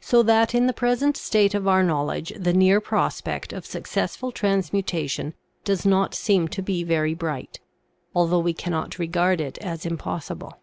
[0.00, 4.34] So that in the present state of our knowledge the near prospect of suc cessful
[4.34, 7.60] transmutation does not seem to be very bright,
[8.12, 10.58] although we cannot regard it as impossible.